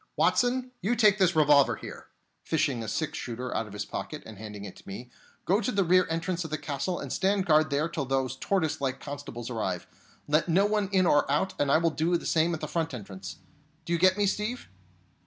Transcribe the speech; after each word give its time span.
Watson, 0.15 0.71
you 0.81 0.95
take 0.95 1.19
this 1.19 1.35
revolver 1.35 1.75
here," 1.75 2.07
fishing 2.43 2.81
a 2.81 2.87
six 2.87 3.19
shooter 3.19 3.55
out 3.55 3.67
of 3.67 3.73
his 3.73 3.85
pocket 3.85 4.23
and 4.25 4.39
handing 4.39 4.65
it 4.65 4.75
to 4.77 4.87
me, 4.87 5.11
"go 5.45 5.61
to 5.61 5.71
the 5.71 5.83
rear 5.83 6.07
entrance 6.09 6.43
of 6.43 6.49
the 6.49 6.57
castle, 6.57 6.97
and 6.97 7.13
stand 7.13 7.45
guard 7.45 7.69
there 7.69 7.87
till 7.87 8.05
those 8.05 8.35
tortoise 8.35 8.81
like 8.81 8.99
constables 8.99 9.51
arrive. 9.51 9.85
Let 10.27 10.49
no 10.49 10.65
one 10.65 10.89
in 10.91 11.05
or 11.05 11.31
out; 11.31 11.53
and 11.59 11.71
I 11.71 11.77
will 11.77 11.91
do 11.91 12.17
the 12.17 12.25
same 12.25 12.55
at 12.55 12.61
the 12.61 12.67
front 12.67 12.95
entrance. 12.95 13.35
Do 13.85 13.93
you 13.93 13.99
get 13.99 14.17
me, 14.17 14.25
Steve?" 14.25 14.69